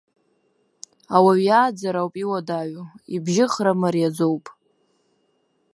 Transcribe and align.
Ауаҩы 1.15 1.43
иааӡара 1.47 1.99
ауп 2.01 2.15
иуадаҩу, 2.23 2.85
ибжьыхра 3.15 3.73
мариаӡоуп. 3.81 4.45